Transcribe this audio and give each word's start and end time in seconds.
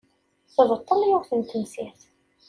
Tebṭel 0.55 1.01
yiwet 1.09 1.31
n 1.33 1.41
temsirt. 1.43 2.01